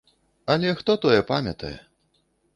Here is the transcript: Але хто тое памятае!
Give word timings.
Але 0.53 0.71
хто 0.79 0.95
тое 1.03 1.21
памятае! 1.29 1.73